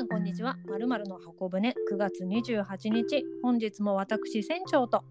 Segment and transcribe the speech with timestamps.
[0.00, 0.56] さんこんにちは。
[0.66, 3.22] まるまるの箱舟9月28日。
[3.42, 5.04] 本日も私船長と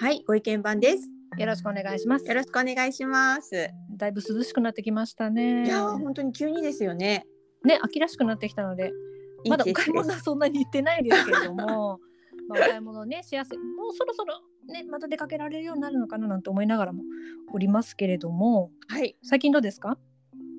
[0.00, 1.08] はい、ご意見番です。
[1.38, 2.26] よろしくお願いします。
[2.26, 3.68] よろしくお願いします。
[3.96, 5.66] だいぶ涼しくなってきましたね。
[5.66, 7.28] いやー、本当に急にですよね。
[7.64, 8.90] ね、秋らしくなってきたので、
[9.48, 12.00] まだお買い物はそんなに行ってないですけれども、
[12.50, 13.58] まあ、お買い物ねしやすい。
[13.58, 17.04] もうそろそろねまた出かけられるようになるのかななんて思いながらも
[17.52, 19.96] おりますけれども、はい、最近どうですか？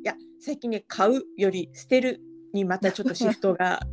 [0.02, 2.22] いや、最近ね、買うより捨てる
[2.56, 3.80] にまたちょっとシフトが。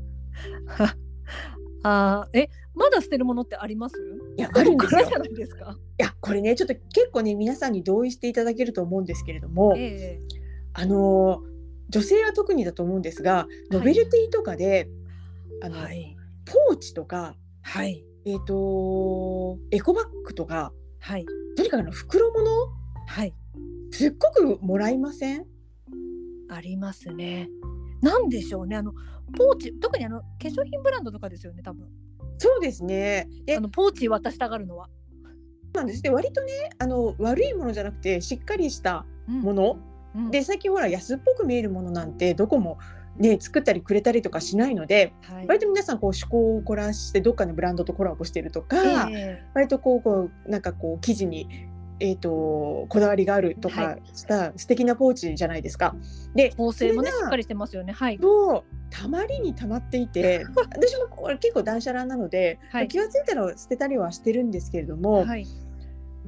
[1.84, 3.96] あーえまだ捨てるものってあります？
[4.38, 5.00] いや、あるんですよ。
[5.30, 5.76] いですか？
[5.98, 9.74] いや、これね、ちょっと結構ね、皆さんに同意していただけると思うんですけれども。
[9.76, 10.20] ええ
[10.74, 11.52] あのー
[11.90, 14.88] 女性は特にだと思うんですが、ノベルティとかで。
[15.60, 16.16] あの、はい
[16.46, 20.72] ポーチとか、はいえっ、とエコバッグとか。
[21.00, 21.26] はい
[21.56, 22.50] とにかくあの袋物？
[23.06, 23.34] はい
[23.90, 25.44] すっごくもらいません？
[26.48, 27.50] ありますね。
[28.02, 31.88] なんでしょうねあのポーチ特にあの化粧品ブランドとかですよね多分
[32.42, 33.28] そうですね。
[33.46, 34.88] であ、のポーチ渡したがるのは。
[35.72, 36.02] なんです。
[36.02, 39.76] で、割とね、あの悪いものじゃなくて、しっかりしたもの。
[40.14, 42.78] うんで、最近ほら安っぽく見えるものなんて、どこも。
[43.16, 51.46] ね、作ったりくれたりとかしないので、はい割と皆さんこう趣向を凝らしてどっかのブランドとコラボしてるとか、え割とこうこうなんかこう生地に、
[52.02, 55.94] えー、とこだわりがあるとはかした素敵なポーチじゃないですか。
[56.34, 57.92] でえ縫製もねしっかりしてますよね。
[57.92, 58.18] はい。
[58.18, 65.46] とたまりにたまっていて私もこれ結構断捨離なので、はい気が付いたら捨てたりはしてるんですけれども、はい。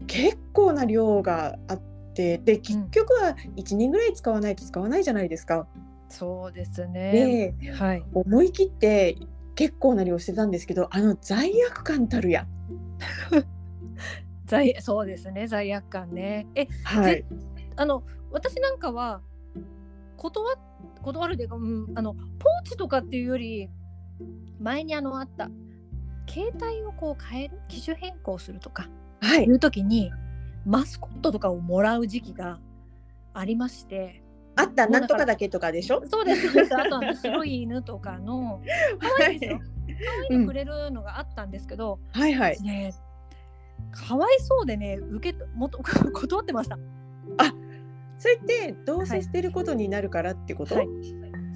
[0.06, 1.80] 結構な量があっ
[2.14, 5.66] てで結局は1年ぐらい使わないと使わないじゃないですか。
[6.08, 7.54] そうですね。
[7.60, 8.04] ではい。
[8.14, 9.16] 思い切って
[9.56, 12.46] 結構な量捨てたんですけどあの罪悪感たるや。
[14.58, 16.46] 罪 そうですね罪悪感ね。
[16.54, 17.24] えはい、
[17.76, 19.20] あの私なんかは
[20.16, 20.56] 断
[21.02, 23.68] 断るというか、うん、あのポーチとかっていうより
[24.58, 25.50] 前にあのあった
[26.28, 28.88] 携帯をこう変える機種変更するとか。
[29.20, 29.44] はい。
[29.44, 30.12] いう時に
[30.66, 32.60] マスコットとかをもらう時期が
[33.32, 34.22] ありまして。
[34.56, 36.02] あったなんとかだけとかでしょ？
[36.06, 36.76] そうですそうです。
[36.76, 38.62] あとあの 白い犬とかの
[38.98, 39.58] 可愛いですよ。
[39.58, 42.62] 可愛いのくれるのがあったんですけど、はいはい。
[42.62, 42.92] ね
[43.92, 46.78] かわいそうでね受けもと 断ってました
[48.16, 50.74] それってどうせ捨てることになるからってこと？
[50.76, 50.88] はい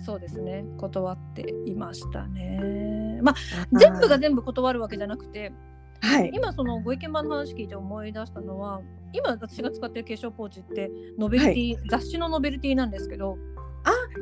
[0.04, 3.34] そうですね断っていましたねまあ
[3.78, 5.52] 全部が全部断るわけじゃなくて
[6.00, 8.80] はい今そのご意見番の話聞いて思い出したのは
[9.12, 13.38] 今私が使ってる化粧ポーチってノベルティ、雑誌のノベルティなんですけど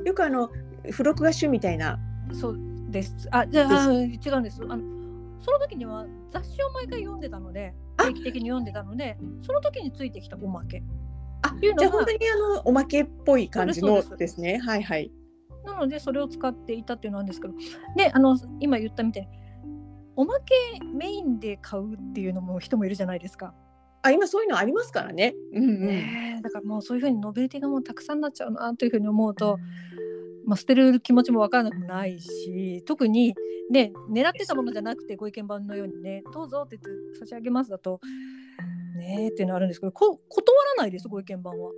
[0.04, 0.50] よくあの
[0.90, 1.98] 付録画集みたいな。
[2.32, 2.58] そう
[2.90, 3.28] です。
[3.30, 4.62] あ、じゃあ、違うんです。
[4.62, 4.82] あの、
[5.40, 10.82] その時には雑誌を毎回読んでたので、あ定期的に読んでたので、その時についてきたおまけ。
[11.42, 14.58] あじゃあ本当にあのおまけっぽい感じのですね。
[14.58, 15.12] はいはい。
[15.64, 17.54] なので、それを使っていたっていうのなんですけど、
[17.96, 19.28] で、あの、今言ったみたいに、
[20.14, 20.54] おまけ
[20.94, 23.54] メインで買うっていうのも人もいるじゃないですか。
[24.02, 25.34] あ今そういうのありますからね。
[25.52, 25.86] うんうん。
[25.86, 29.58] ねえだからもうそういうふうにノベルティがもうたくさんなっちゃうなというふうに思うと、
[30.46, 33.34] まあ、捨てる気持ちも分からなくもないし特に
[33.70, 38.00] ね狙ってたものじゃなくてご意見番のようにねどうぞって言って差し上げますだと
[38.96, 41.70] ねえっていうのあるんですけどこ断らないですご意見番は。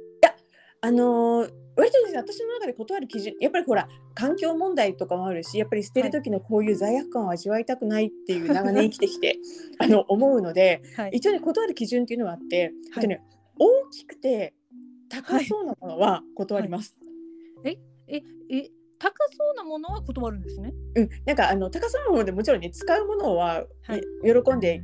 [0.80, 9.38] あのー割とですね私の中で断る基準やっぱりほら環境問題とかもあるしやっぱり捨てる時のこういう罪悪感を味わいたくないっていう長年生きてきて
[9.78, 13.22] あの思うのではい、一応ね断る基準っていうのがあって、はいあとね
[13.60, 14.54] 大きくて
[15.08, 16.97] 高そうなものは断ります。
[18.08, 18.16] え
[18.50, 18.70] え
[19.00, 20.72] 高そうなものは断るんですね？
[20.96, 23.98] うん、なんかあの高そうなものでもちろんね使うものは、はい。
[23.98, 24.02] い
[24.44, 24.82] 喜んで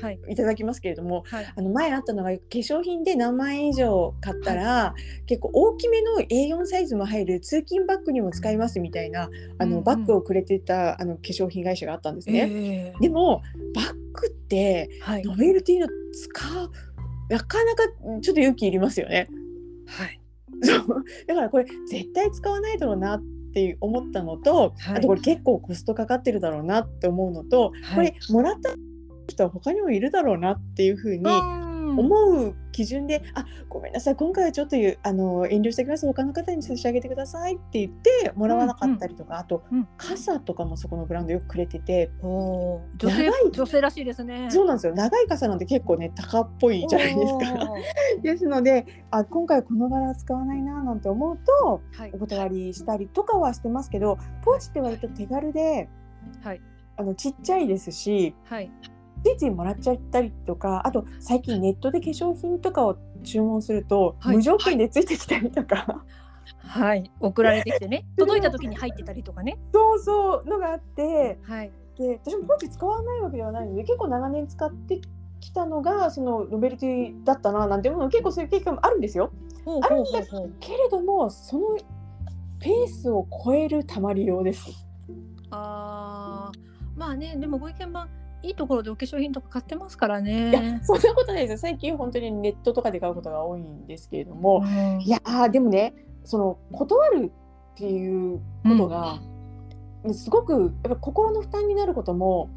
[0.00, 0.20] はい。
[0.28, 1.46] いただきますけれどもはい。
[1.56, 4.94] あの前あったのが化粧品で何万円以上買ったら、
[5.26, 9.84] 結構大きめの A4 サイズも入る通勤バッグにも使いますみたいなあの、うんうん。
[9.84, 12.48] バッグをくれてたあの化粧品会社があったんですね。
[12.48, 13.00] ええ。
[13.00, 13.42] でも
[13.74, 15.22] バッグってはい。
[15.24, 16.70] ノベルティの使う
[17.28, 17.82] なかなか
[18.22, 19.26] ちょっと勇気いりますよね。
[19.88, 20.17] はい
[20.62, 21.04] そう。
[21.26, 23.22] だからこれ絶対使わないだろうなっ
[23.52, 24.96] て思ったのと、はい。
[24.98, 28.70] あとこれ結構コストかかってるだろうなって思うのと、これもらった
[29.28, 31.67] 人は他にもいるだろうなっていうふうにうん
[31.98, 39.88] 思う基準で「あごめんなさい今回はちょっとゆあの遠慮してきます他の方に差し上げてください」って言ってもらわなかったりとか、あとうん。
[39.96, 43.50] 傘とかもそこのブランドよくくれてて、おー女性長い。
[43.52, 44.48] 女性らしいですね。
[44.50, 44.94] そうなんですよ。
[44.94, 47.70] 長い傘なんて結構ね高っぽいじゃないですか。
[48.22, 52.12] ですのであ今回この柄は使わないななんて思うとはい。
[52.14, 55.88] お断りしたりとかはしてますけどポーチって割と手軽で
[56.42, 56.60] はい。
[56.96, 58.70] あのちっちゃいですしはい
[59.24, 64.36] ついついもらっちゃったりとかあと最近ネットで化粧品とかを注文すると、はい。
[64.36, 66.04] 無条件でついてきたりとか、
[66.58, 67.10] はい。
[67.20, 68.04] 送られてきてね。
[68.16, 69.58] 届いた時に入ってたりとかね。
[69.72, 70.44] そうそう。
[70.46, 71.38] のがあって。
[71.42, 71.72] はい。
[71.96, 75.00] で私もポーチ使わないわけではないので結構長年使って
[75.40, 79.32] きたのがそのノベルティだったななんていうのも結構そういう経験もあるんですよ。
[79.64, 80.22] ほうあるんうほう。
[80.22, 81.76] ほうけれどもその
[82.60, 84.86] ペースを超えるたまりようです。
[85.50, 86.98] あー。
[86.98, 88.08] まあねでもご意見番
[88.42, 90.80] いいところでお化粧品とか買ってますからいやね。
[90.82, 91.58] そんなことないですよ。
[91.58, 95.00] 最近本当にネットとかで買うことが多いんですけれども、うん。
[95.00, 95.94] いやーでもね
[96.24, 97.32] その断る
[97.74, 99.18] っていうことが、
[100.12, 102.50] すごくやっぱ心の負担になることも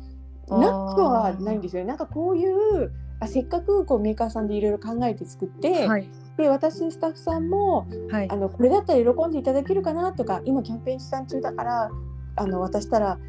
[0.49, 0.57] な
[0.95, 1.87] くはないんですよね。
[1.87, 6.07] なんかこういうあせっかくこうメーカーさんでいろいろ考えて作って、はい。
[6.37, 8.29] で私スタッフさんもはい。
[8.29, 11.91] あのこれだったら喜んでいただけるかなとか今キャンペーン期間中だから
[12.35, 13.19] あの渡したら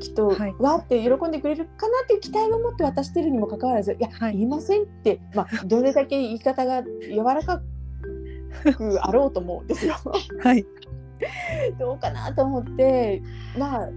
[0.00, 7.62] きっと、はいわーって喜んでくれるかなっていう期待を持って渡してるにもかかわらずいや、はい言いませんって、まあ、 どれだけ言い方が柔らか
[8.76, 9.94] くあろうと思うんですよ。
[10.42, 10.66] はい
[11.78, 13.22] どうかなと思って
[13.58, 13.88] まあ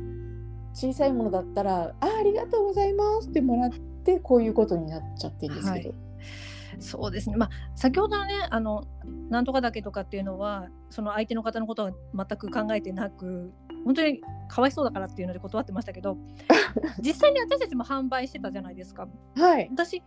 [0.73, 3.69] 小さいものだったら「あありがとうございます」ってもらっ
[4.03, 5.89] てこういうことになっちゃってるんですけど。
[5.89, 6.10] はい
[6.79, 7.37] そうですね。
[7.37, 8.83] まあ先ほどのねあの
[9.29, 13.51] なんとかだけとかっていうのはその相手の方のことは全く考えてなく
[13.85, 16.17] 本当にかわいそうだからっていうので断ってましたけど
[17.01, 19.07] 実際に私たちも販売してたじゃないですか。
[19.35, 20.01] はい、私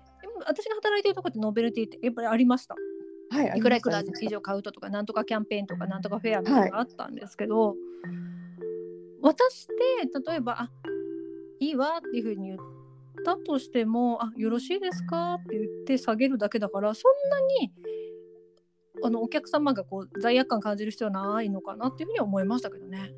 [0.46, 2.74] 私が働いてるとこってノベルティってやっぱりありました。
[3.30, 6.54] はい、いくらいくら以上買うととかなんとかキャンペーンとかなんとかフェアみたい。
[6.54, 7.74] なのがあったんですけど、
[9.22, 9.72] 渡して
[10.30, 10.70] 例えば「あ
[11.58, 12.58] いいわ」っていうふうに言っ
[13.24, 17.72] たとしても「あよろしいですか?」って言って下げるだけだからそんなに
[19.02, 23.12] あのお客様がこう罪悪感感じる必要はないのかなっていうふうには思いましたけどね。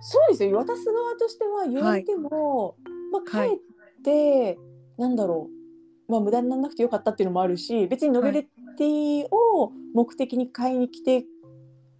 [0.00, 2.76] そうですよ渡す側としては言われても、
[3.12, 4.58] まあ、はいかえって、
[4.96, 5.50] なんだろ
[6.08, 8.42] う、まあ、無駄にならなくてよかったっていうのもあるし別にノベル
[8.76, 11.24] ティを目的に買いに来て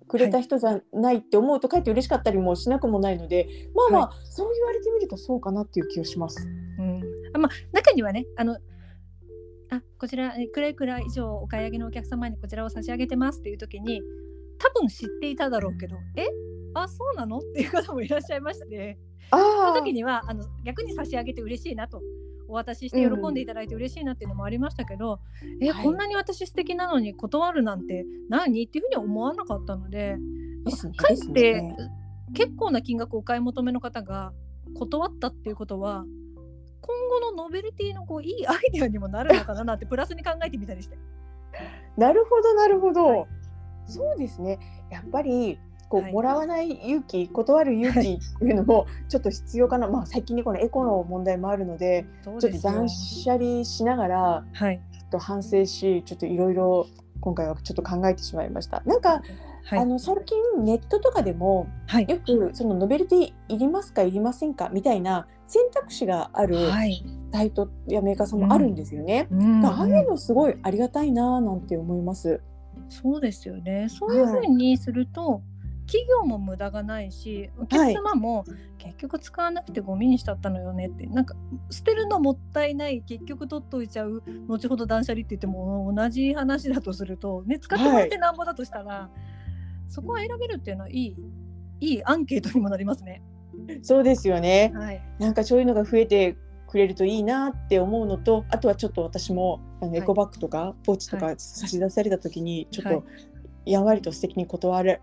[0.08, 6.48] くれた人じゃないって思うとかえって嬉しかったりもしなくもないのでまあまあ、はそう言われてみるとそうかなっていう気がします。
[7.40, 8.58] まあ、中にはねあの
[9.70, 14.02] あこちらいくらいくら以上お買い上げのお客様にこちらを差し上げてますっていう時に
[14.58, 16.26] 多分知っていただろうけどえ？
[16.74, 17.38] あそうなの？
[17.38, 18.98] っていう方もいらっしゃいまして
[19.30, 22.00] そのあ時にはあの逆に差し上げて嬉しいなと。
[22.48, 25.20] お渡しして喜んでいただいて嬉しいなっていうのもありましたけど、
[25.62, 25.84] え、はい。
[25.84, 30.16] こんなに私素敵なのに断るなんて何っていうふうには思わなかったので
[30.96, 31.76] かえって、ね。
[32.34, 34.32] 結構な金額をお買い求めの方が
[34.74, 36.04] 断ったっていうことは
[36.80, 40.96] 今後のノベルティのこういいアイデアにもなるのかななんてプラスに考えてみたりして。
[41.96, 43.26] なるほどなるほど、はい。
[43.86, 44.58] そうですね。
[44.90, 46.12] やっぱりこう、はい。
[46.12, 54.80] もらわない勇気断る勇気っていうのもちょっと必要かな、まあ最近ねこのエコの問題もあるのでそうちょっと断捨離しながらはい。
[54.92, 56.86] ちょっと反省しちょっといろいろ
[57.20, 58.82] 今回はちょっと考えてしまいました。
[58.86, 59.22] なんか、
[59.64, 59.78] はい。
[59.78, 62.06] あの最近ネットとかでもはい。
[62.08, 67.04] よくそのノベルティいりますかいりませんかみたいな選択肢があるはい。
[67.32, 69.28] サイトやメーカーさんもあるんですよね。
[69.30, 72.40] うんああいうのすごいありがたいななんて思います。
[72.88, 73.88] そうですよね。
[73.88, 75.42] そういうふうにすると、
[75.86, 78.44] 企業も無駄がないし、お客様も
[78.78, 81.34] 結局使わなくてゴミにしちゃったのよねって、なんか
[81.70, 89.10] 捨てるのもったいない、結局取っといちゃう、後ほど断捨離って言っても同じ話だとすると、ね、使ってもらってなんぼだとしたら、
[89.88, 91.16] そこは選べるっていうのはいい、
[91.80, 93.22] いいアンケートにもなりますね。
[93.82, 94.72] そうですよね。
[94.74, 95.02] はい。
[95.18, 96.36] なんかそういうのが増えて
[96.66, 99.60] くれるといいなって思うのとあとはちょっと私も
[99.92, 102.94] エコバッグとかポーチとはか差し出された時にちょっはい。
[102.96, 103.04] と
[103.66, 105.00] やんわりと素敵に断る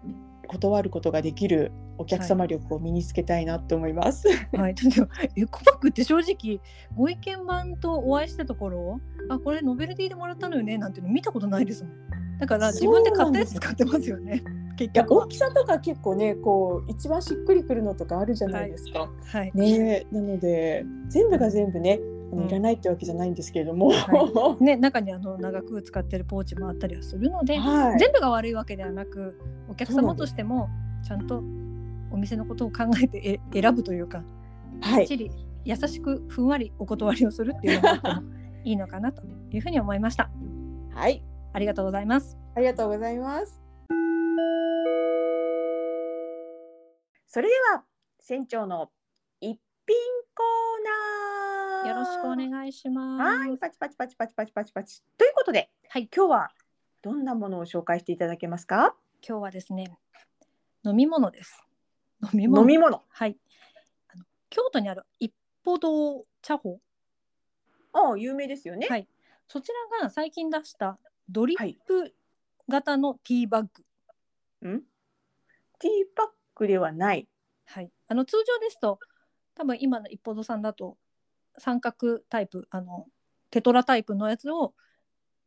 [0.48, 4.28] 断ることができるお客様力を身につけたいなと思います。
[4.54, 4.76] はい、
[5.36, 6.62] エコバッグって正直
[6.96, 9.00] ご意見番とお会いしたところ
[9.30, 11.94] あこれノベルティでもらったのよねなんていうの見たことないですもん。
[12.38, 14.44] だから自分で買ったやつ使ってますよね
[14.78, 15.16] 結局。
[15.16, 19.10] は大きさとか結構ねこう一番しっくりくるのとかあるじゃないですか。
[19.26, 22.00] はい、ねなので全部が全部ね
[22.48, 28.00] いらないってわけじゃないんですけれども、は ね、中にあの長く使ってるポーチもあったりはするので、はい。
[28.00, 30.70] 全部が悪いわけではなくお客様としても
[31.04, 31.42] ちゃんと
[32.12, 34.24] お店のことを考えてえ選ぶというか
[34.82, 35.08] はい。
[35.08, 35.32] きっちり
[35.64, 38.24] 優しくふんわりお断りをするっていうのが
[38.64, 40.30] いいのかなというふうに思いました。
[40.94, 41.24] はい。
[41.54, 42.38] ありがとうございます。
[42.56, 43.67] ありがとうございます。
[47.38, 47.84] それでは
[48.20, 48.90] 船長の
[49.40, 49.60] 一品
[50.34, 51.96] コーナー。
[51.96, 53.24] よろしくお願いします。
[53.24, 55.04] はい、パチパチパチパチパチパチパチ。
[55.20, 56.10] ということで、はい。
[56.12, 56.50] 今日は
[57.04, 58.96] どんなものを紹介していただけますか？
[59.22, 59.86] 今日はですね
[60.84, 61.64] 飲み物です。
[62.24, 62.62] 飲み物。
[62.64, 63.04] 飲み物。
[63.08, 63.38] はい。
[64.08, 65.32] あの京都にある一
[65.64, 66.80] 歩堂茶舗
[67.94, 68.88] ああ、有名ですよね。
[68.90, 69.08] はい。
[69.48, 70.98] そちらが最近出した
[71.30, 72.16] ドリップ
[72.68, 73.68] 型のティーバッ
[74.64, 74.68] グ。
[74.68, 74.82] ん？
[75.78, 76.26] ティーパッ
[76.58, 77.28] クではない。
[77.66, 79.00] はい、あの通常ですと
[79.56, 80.98] 多分今の一歩堂さんだと
[81.58, 83.06] 三角タイプあの
[83.52, 84.74] テトラタイプのやつを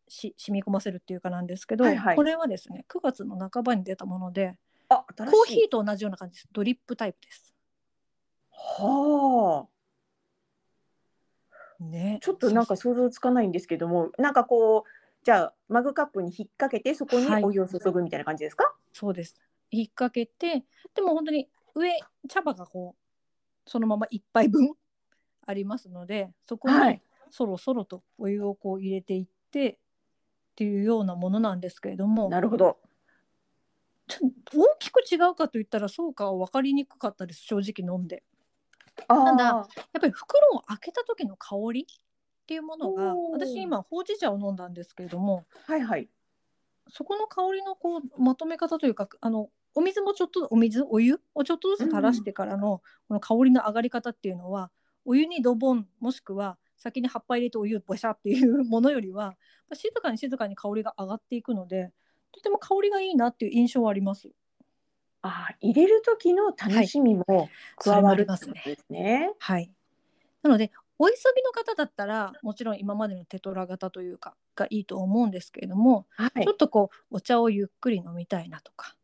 [0.09, 4.57] し染み込ませるっていうかなんですけど、はいはいこれはですね9月の半ばに出たもので
[4.88, 5.25] あ、コ。
[5.25, 7.55] ーヒーと同じような感じですドリップタイプです。
[8.52, 9.69] はあ。
[11.83, 14.83] ね、ちょっとなんか想像つかないんですけども、なんかこう、
[15.25, 18.64] じゃあマグカップに引っ掛けてそこにはいお湯を注ぐみたいな感じですか？
[18.93, 19.35] そうです
[19.71, 21.91] 引っ掛けてでも本当に上
[22.29, 24.75] 茶葉がこうそのまま一杯分
[25.47, 29.77] ありますのでそこにはいそろそろとお湯をこう入れていってっ
[30.57, 32.79] ていうようなものなんですけれどもなるほど。
[34.09, 38.25] ちょ大きく違うかといったらそうかは分かりにくかったです正直飲んで
[39.07, 39.67] あなんだあ、やっ
[40.00, 41.87] ぱり袋を開けた時の香りっ
[42.49, 46.09] ていうものが私今ほうじ茶を飲んだんですけれどもはいはい。
[46.89, 54.71] そこの香りのこうまとめ方というかあのお水もちょっとお水お湯をちょっとずつ垂らしてからのこの香りの上がり方っていうのは
[55.05, 59.37] お湯にドボンもしくは先に葉っぱ入れてお湯ボシャっていうものよりは
[59.73, 61.93] 静かに静かに香りが上がっていくので
[62.33, 64.31] とても香りがいいなっていう印象はあります。
[65.23, 69.35] ああ、入れる時の楽しみも加わるありますねね。
[69.39, 69.71] はい。
[70.43, 76.53] なので、お急ぎの方だったら、もちろん今までのテトラ型というか、がいいと思うんですけれども、はいちょ。
[76.53, 78.97] っとこう、お茶をゆっくり飲みたいなとか。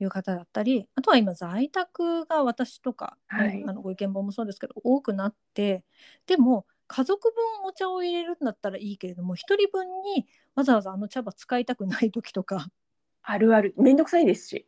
[0.00, 5.84] いう方だったりあとは今在宅が私とか、ねはいあのご意見本もそうですけど多くなって
[6.26, 12.68] でも家族分お茶を入れるんだったらいいけれども一人分にわざわざあの茶葉使いたくない時とか
[13.22, 13.74] あるある。
[13.76, 14.66] めんどくさいですし。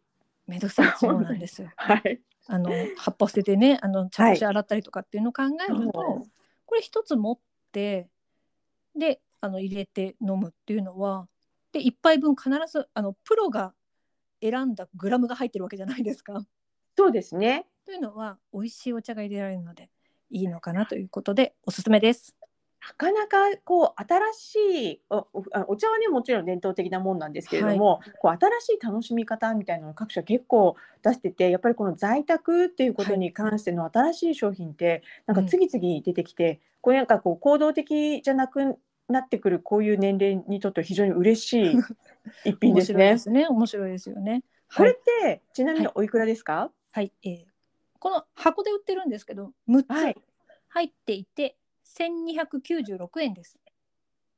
[0.48, 1.70] めんどくさいそうなんですよ。
[1.76, 2.20] はい。
[2.48, 6.30] あの葉っぱを捨ててねあの茶こし洗ったりとかっていうのを考えると、はい
[6.68, 7.38] これ一つ持っ
[7.72, 8.08] て
[8.94, 11.26] であの入れて飲むっていうのは
[11.72, 13.72] で1杯分必ずあのプロが
[14.40, 16.44] 選んだグラムが入ってるわけじゃないですか。
[16.96, 17.66] そうですね。
[17.84, 19.90] というのは美味しいお茶が入れられるので
[20.30, 22.34] いいのかなということでおすすめです。
[22.80, 25.26] なかなかこう新しいお
[25.66, 38.76] お茶はねもちろん伝統的なもんなんですけれども、こう新しい楽しみ方みたいなのを各社結構出しててやっぱりこの在宅っていうことに関しての新しい商品ってなんか次々出てきて、これなんかこう行動的じゃなく
[39.08, 41.76] なってくるこういう年齢にとっては非常に嬉しい
[42.44, 43.18] 一品面ですね白いで。
[43.18, 43.46] すね。
[43.48, 44.42] 面白いですよね。
[44.76, 46.70] これっはい、てちなみにおいくらですか？
[46.92, 47.44] はいえー
[48.00, 50.18] この箱で売ってるんですけど6はいつ
[50.68, 53.58] 入っていて1296円です。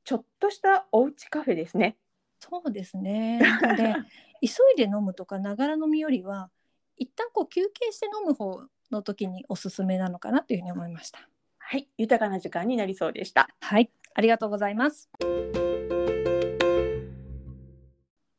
[0.03, 1.95] ちょっとしたおうちカフェですね。
[2.39, 3.39] そうですね。
[3.77, 3.93] で
[4.41, 6.49] 急いで飲むとかながら飲みよりは
[6.97, 11.27] 一旦こう休憩して飲む方の時におすすめなのかなというふうに思いました。
[11.59, 13.47] はい、豊かな時間になりそうでした。
[13.61, 15.09] はい、ありがとうございます。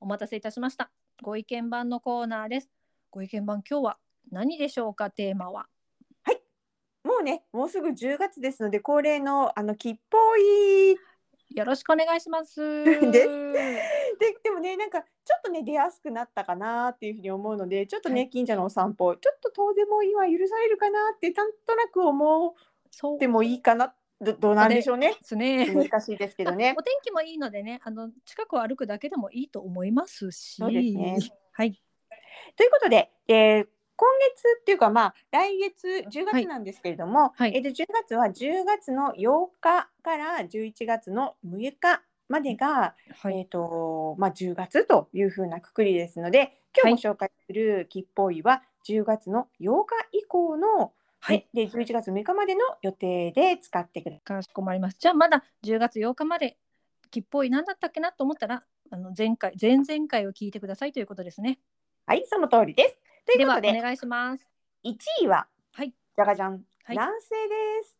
[0.00, 0.90] お待たせいたしました。
[1.22, 2.70] ご意見番のコーナーです。
[3.10, 3.98] ご意見番今日は
[4.30, 5.10] 何でしょうか？
[5.10, 5.66] テーマは。
[7.04, 10.96] もうね、もうすぐ10月ですので、恒例のあの吉報い
[11.54, 12.60] よろしくお願いします。
[12.84, 22.56] ですででもねなんかちょっとね出やすくなったかなっていうふうに思うのでちょっとね、はい近所のお散歩ちょっと遠出も今許されるかなってなんとなく思
[22.90, 25.66] そうってもいいかなどどうなんでしょうねですね。
[25.74, 30.56] 難しいですけどねお天気もいいのでね、あの近くを歩くだけでもいいと思いますし。
[30.56, 31.18] そうですね
[31.52, 31.80] はい。
[32.56, 43.40] ということで、えー今月っていうかまあ来月10月なんですけれども、はいえーと10月は10月の8日から11月の6日までが、はい。
[43.40, 50.92] えーとまあ、10月というふうなくくりですので今日ご紹介する吉報位は10月の8日以降の、
[51.24, 51.46] はい。
[51.54, 54.20] でで11月6日までの予定で使ってください。
[54.24, 54.96] かしこまります。
[54.98, 56.56] じゃあまだ10月8日まで
[57.12, 61.60] 吉報い何だったっけなと思ったら、あの前回前々回を聞いてくださいということですね。
[62.06, 62.98] はい、その通りです。
[63.24, 64.48] といでうことではお願いします。
[64.84, 65.90] 1位は、はい。
[65.90, 67.96] じゃがじゃん、はい南西です。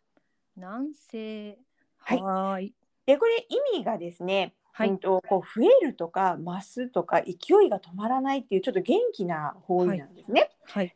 [0.56, 1.58] 南西。
[1.98, 2.74] はいはーい。
[3.06, 7.32] でこれ意味がですね、はいうんとこう増えるとか増すとか勢
[7.66, 10.50] いが止まらないっていうちょっと元気な方位なんですね。
[10.64, 10.94] はい。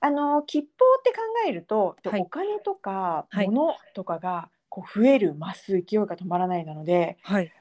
[0.00, 0.66] あの吉報
[0.98, 1.16] って考
[1.48, 7.52] えると、はいお金とかはい物とかがこう増える増す勢いが止まらないなのではい。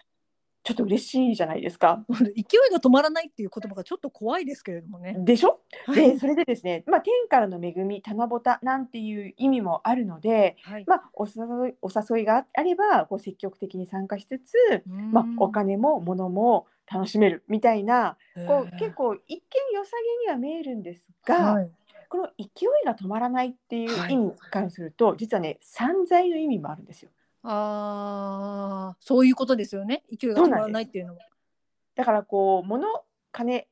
[0.65, 2.03] ちょっと嬉しいじゃないですか。
[2.09, 2.43] 勢い
[2.73, 5.15] が止まらないっていう言葉がちょっと怖いですけれどもね。
[5.19, 5.59] でしょ？
[5.85, 10.83] はいでそれでですね、まあ、天からの恵み七夕なんていう意味もあるので、はい。
[10.87, 18.17] まあ、お誘いお誘いがあればこう積極的に参加しつつ、まあ、お金も物も楽しめるみたいな
[18.47, 19.41] こう結構一見
[19.75, 19.91] 良さ
[20.25, 21.69] げには見えるんですが、はい。
[22.09, 22.43] この勢
[22.83, 27.11] いが止まらないっていうはい意味からすると、実はね散財の意味もあるんですよ。
[27.45, 30.03] ああ、そういうことですよね。
[30.09, 31.19] 勢いが止まらないっていうのは。
[31.95, 32.87] だからこう物
[33.31, 33.67] 金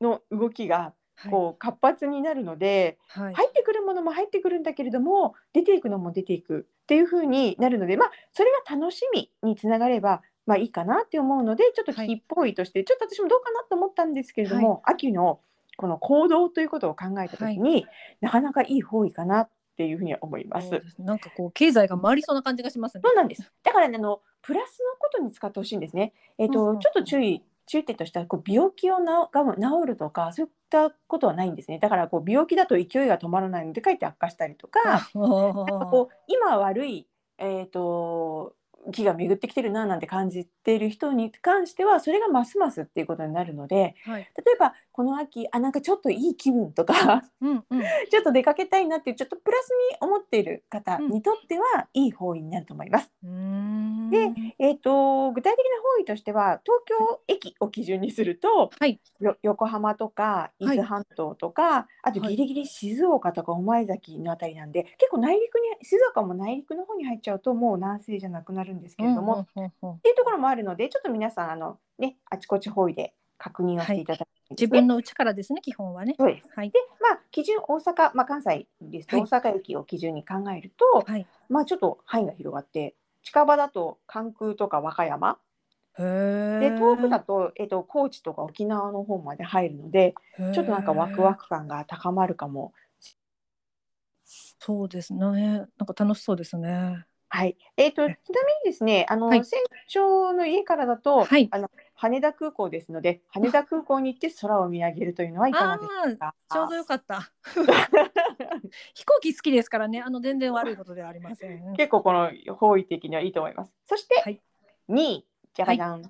[0.00, 1.30] の動きがはい。
[1.30, 3.34] こう活発になるので、はい。
[3.34, 12.08] 入ってくるものも入ってくるんだけれども出ていくのも出ていくっていう風になるのでまあそれが楽しみにつながればまあいいかなって思うのでちょっとはい。
[12.08, 15.40] 木っぽいとして、ちょっと私もどうかなと思ったんですけれども、秋の
[15.76, 17.86] この行動ということを考えた時に、
[18.20, 20.82] なかなかいい方位かなっていうふうには思います。
[20.98, 23.02] なんかこう経済が回りそうな感じがしますね。
[23.04, 23.52] そうなんです。
[23.64, 26.12] だからね、あのプラスのことに使ってほしいんですね。
[26.38, 31.78] えっ、と、うんうんうんちょっと注意注意点としてはこう病気をなが治るとかそういったことはないんですね。
[31.80, 38.54] だからこう病気だと勢いが止まらないのでかえって悪化したりとか、なんかこう今悪いえっ、と
[38.92, 44.30] 気が巡ってきてるななんて感じている人に関してはそれがますますっていうことになるのではい。
[44.36, 47.82] 例えばこの秋あなんかちょっといい気分とかうんうん。
[48.12, 53.12] ちょっと出かけたいなっていうちょっとプラスに思っている方にとってはいい方位になると思います。
[53.24, 74.26] うーんでえー、と具体的な方位としては東京駅を基準にすると、はいよ横浜とか伊はい豆半島とか、あとはいギリギリ静岡とか御前崎のあたりなんで、結構内陸に静岡も内陸の方に入っちゃうともう南西じゃなくなるんですけれども、っうんうんうんうんていうところもあるのでちょっと皆さんあの、ね、あちこち方位で確認をしていただ。
[74.50, 76.16] 自分の内からですね基本はね。
[76.18, 81.26] そうですはいでまあ基準大阪、まあ、関西ですとはい大阪駅を基準に考えると、はい。
[81.48, 85.38] まあちょっと範囲が広がって近場だと関空とか和歌山
[85.98, 86.02] へ
[86.58, 86.70] でえ。
[86.72, 90.14] 遠くだと,、えっと高知とか沖縄の方まで入るので
[90.52, 91.44] ちょっとなんかワクワク。
[91.44, 92.72] ク感が高まるかも。
[94.58, 95.20] そうですね。
[95.20, 97.06] なんか楽しそうですね。
[97.34, 98.16] はいえっとちなみに
[98.66, 106.34] ですねあの、はい船長の家からだと、はいあの羽田空港ですので羽田空港に行って空を見上げるというのはいかがですか？
[106.52, 107.32] ちょうどよかった。
[108.94, 110.00] 飛行機好きですからね。
[110.00, 111.74] あの全然悪いことではありません。
[111.76, 113.74] 結構この方位的にはいいと思います。
[113.86, 114.40] そして、はい
[114.88, 116.02] 2位じゃがじゃん、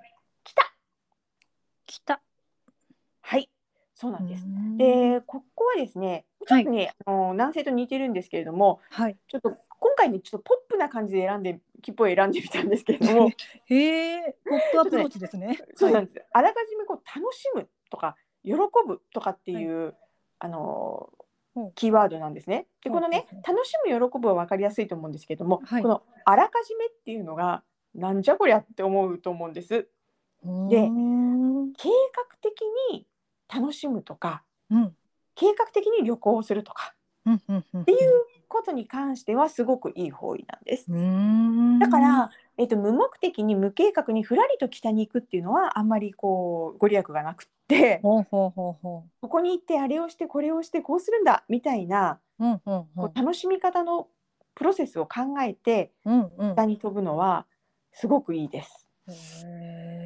[0.43, 0.63] 北
[1.87, 2.21] 北。
[3.23, 3.49] はい
[3.95, 4.45] そうなんです。
[4.45, 9.17] うんでここはですねちょっとね、あの南西と似てるんですけれどもはい。
[9.29, 13.29] ちょっと今回ねちょっとポップな感じで選んで切符を選んでみたんですけれども
[13.69, 14.37] へえ。
[14.49, 15.59] ポップアプローチですね。
[15.77, 19.95] そうなんです、あらかじめこう楽しむとか喜ぶとかっていう、
[20.39, 21.13] あの
[21.55, 22.67] ほうキーワードなんですね。
[22.83, 27.63] でこのね楽しむ喜ぶは分かりやすいと思うんですけども、はいこのあらかじめっていうのが
[27.95, 29.69] なんじゃこりゃって思うと思うんです。
[30.71, 33.07] でうん計画的に
[33.55, 34.97] 楽しむとかうん
[35.35, 36.94] 計画的に旅行をするとか。
[37.31, 40.87] っっていうことに関してはすごくいい方位なんです。
[40.89, 41.79] うん。
[41.79, 52.45] だから、えっと無目的に無計画にふらりと北に行くっていうのはあんまりこうご利益がなくってほうほうほうほここに行ってあれをしてこれをしてこうするんだみたいなう。
[52.45, 53.05] うんうんこう。
[53.07, 54.09] うん楽しみ方の
[54.55, 56.53] プロセスを考えてうんうん。
[56.53, 57.47] 北に飛ぶのは
[57.93, 58.87] すごくいいです。
[59.09, 60.04] へー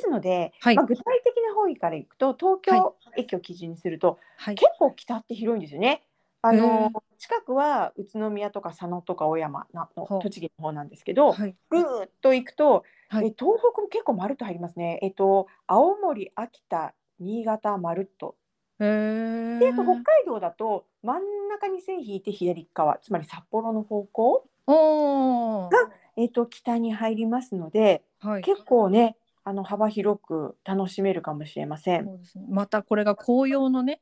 [0.00, 4.54] ですので、はいまあ、具体的な方位からいくと東京駅を基準にすると、はい。
[4.54, 6.02] 結構北って広いんですよね。
[6.42, 11.54] あへのー近くは宇都宮とか佐野とか小山なの栃木の方なんですけど、はい。
[11.68, 14.98] ぐーっと行くと、はいえ東北も結構まるっと入りますね。
[15.02, 18.36] えっと青森、秋田、新潟まるっと。
[18.78, 25.70] であと北海道だと真ん中に線引いて左側つまり札幌の方向、が
[26.16, 28.42] えっと北に入りますのではい。
[28.42, 32.04] 結構ねあの幅広く楽しめるかもしれません。
[32.04, 32.46] そうですね。
[32.48, 34.00] またこれが紅葉のね。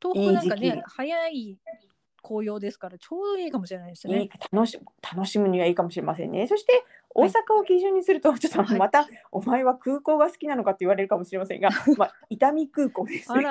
[0.00, 1.58] 東北なんかいい時期ね早い
[2.22, 4.28] 紅葉ですからちょうどいいかもしれないですいいね。
[4.52, 4.78] 楽し
[5.14, 6.46] 楽しむにはいいかもしれませんね。
[6.48, 6.84] そして
[7.16, 13.40] 大阪を基準にすると、ちょっはいとまた、お前は空港が好きなのかって言われるかもしれませんが、 まあ、伊丹空港ですね。
[13.40, 13.44] 伊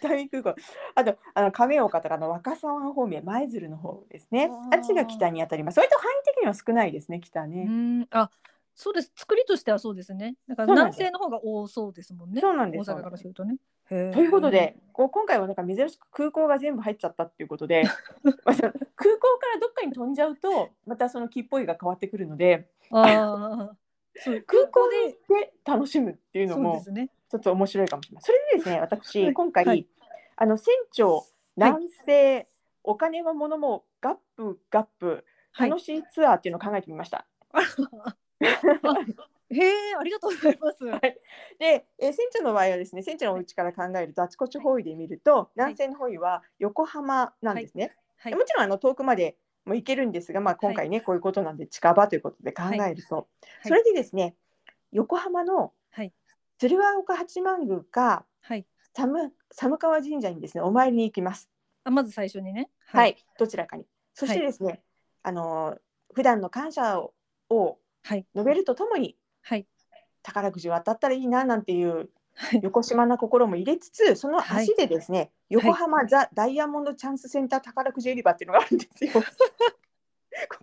[0.00, 0.56] 丹空港。
[0.94, 4.50] あと、あの亀岡とかの若狭湾方面、舞鶴の方ですね。
[4.72, 5.78] あっちが北に当たります。
[5.78, 7.64] 割と範囲的には少ないですね、北うね。
[7.64, 8.08] ん。
[8.10, 8.30] あ。
[8.74, 9.12] そうです。
[9.16, 10.36] 作りとしてはそうですね。
[10.48, 12.40] だから南西の方が多そうですもんね。
[12.40, 12.90] そうなんです。
[12.90, 13.56] 大阪からするとね。
[13.88, 17.82] ということで、こう今回はなんか珍しく空港が全部入っちゃったっていうことで、
[18.44, 18.76] まあ、空港か
[19.54, 23.76] らどっかに飛んじゃうと、またその木っぽいが変わってくるので、ああ。
[24.16, 26.82] そう空港でで楽しむっていうのも。
[26.82, 28.22] ちょっと面白いかもしれない。
[28.22, 29.86] それでですね、私、はい今回、はい
[30.36, 31.24] あの船長、
[31.56, 32.48] 南西、
[32.82, 37.26] お金も物もガップガップ、はい楽しいツアーっていうのを考えてみました。
[39.50, 40.84] へえ、ありがとうございます。
[41.58, 47.84] で、えー船長の場合はですね、船長のお家から考えると、あちこち方位で見ると、南西の方位は横浜なんですね。
[48.16, 53.28] はいもちろんあの遠くまでも行けるんですが、まあ、今回ね、こういうことなんで近場ということで考えると、
[53.64, 54.36] いそれでですね、
[54.92, 56.12] 横浜のはい
[56.58, 58.64] 鶴岡八幡宮かはい。
[58.94, 61.50] 寒寒川神社にですねお参りに行きます。
[61.84, 62.70] あ、まず最初にね。
[62.86, 63.16] はい、。
[63.38, 63.86] どちらかに。
[64.14, 64.82] そしてですね、
[65.22, 65.76] あの
[66.14, 67.14] 普段の感謝を
[67.50, 68.26] をはい。
[68.34, 69.66] 述べるとともにはい。
[70.22, 72.60] 宝くじを当たったらいいななんていうはい。
[72.62, 79.12] 横島な心も入れつつその足でですね、横浜ザ・ダイヤモンドチャンスセンター宝くじ売り場っていうのがあるんですよ。
[79.14, 79.26] これ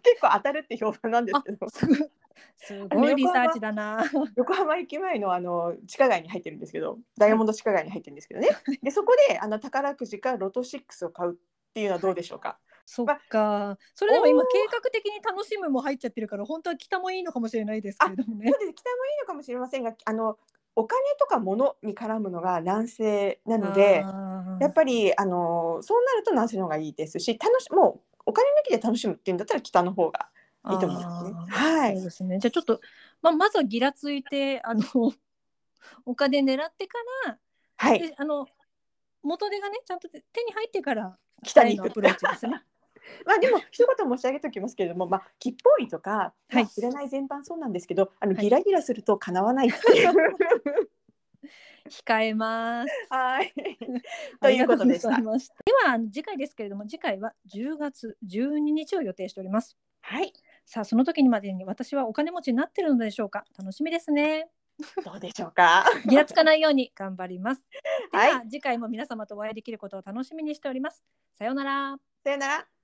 [0.01, 1.69] 結構当たるって評判なんですあけど。
[1.69, 2.09] すごい。
[2.55, 4.03] すごいリサーチだな。
[4.35, 8.49] 横浜駅前のあの地下街に入ってるんですけどダイヤモンド地下街に入ってるんですけどね。
[8.81, 11.35] でそこであの宝くじかロト6を買うっ
[11.73, 12.59] ていうのはどうでしょうか？
[12.91, 13.77] そっか。
[13.93, 18.59] それでも今計画的に楽しむも入っちゃってるから本当は北もいいのかもしれないですけれどもねそう。
[18.59, 20.39] です北もいいのかもしれませんがあの
[20.75, 24.07] お金とか物に絡むのが男性なので
[24.59, 30.29] やっぱりあのそうなると男性の方がいいですし楽しもうお金抜きで楽しむっていうんだったら北の方が
[30.71, 31.33] いいと思いますね。
[31.47, 31.95] はい。
[31.95, 32.39] そうですね。
[32.39, 32.81] じゃあちょっと、
[33.21, 34.83] まあ、まずはギラついてあの
[36.05, 36.97] お金狙ってか
[37.27, 37.37] ら、
[37.77, 37.99] はい。
[37.99, 38.47] であの
[39.21, 42.61] 元手がねちゃんと手に入ってから北に行くプローチですね。
[43.25, 50.11] まあでも一言申し上げておきますけれども、まあ吉報位とか、はいまあ占い全般そうなんですけど、あのはいギラギラすると叶わないっていう。
[51.89, 52.93] 控えます。
[53.09, 53.53] はい。
[54.39, 55.09] ということでした。
[55.09, 59.77] では次回ですけれども次回は10月12日を予定しております。
[60.01, 60.33] はい。
[60.65, 64.49] さあその時にまでに私はお金持ちになってるのでしょうか楽しみですね。
[65.03, 65.85] どうでしょうか。
[66.05, 67.65] ギラつかないように頑張ります。
[68.11, 71.03] ではいは次回も皆様とお会いできることを楽しみにしております。
[71.37, 71.99] さようなら。
[72.23, 72.78] さよなら。